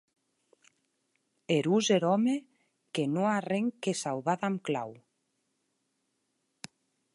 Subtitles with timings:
[1.57, 2.33] Erós er òme
[2.93, 4.99] que non a arren que sauvar damb clau!